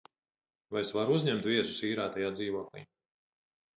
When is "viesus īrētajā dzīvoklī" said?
1.49-2.87